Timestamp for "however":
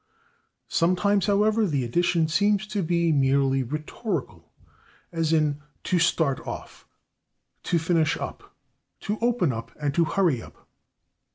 1.27-1.67